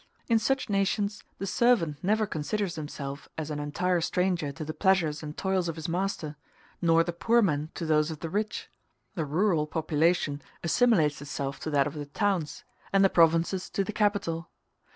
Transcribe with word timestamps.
In 0.27 0.39
such 0.39 0.67
nations 0.67 1.23
the 1.37 1.45
servant 1.45 1.99
never 2.03 2.25
considers 2.25 2.73
himself 2.73 3.29
as 3.37 3.51
an 3.51 3.59
entire 3.59 4.01
stranger 4.01 4.51
to 4.51 4.65
the 4.65 4.73
pleasures 4.73 5.21
and 5.21 5.37
toils 5.37 5.69
of 5.69 5.75
his 5.75 5.87
master, 5.87 6.37
nor 6.81 7.03
the 7.03 7.13
poor 7.13 7.43
man 7.43 7.69
to 7.75 7.85
those 7.85 8.09
of 8.09 8.19
the 8.21 8.27
rich; 8.31 8.67
the 9.13 9.25
rural 9.27 9.67
population 9.67 10.41
assimilates 10.63 11.21
itself 11.21 11.59
to 11.59 11.69
that 11.69 11.85
of 11.85 11.93
the 11.93 12.07
towns, 12.07 12.63
and 12.91 13.05
the 13.05 13.11
provinces 13.11 13.69
to 13.69 13.83
the 13.83 13.93
capital. 13.93 14.49